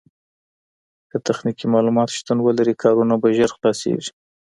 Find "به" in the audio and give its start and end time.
3.21-3.27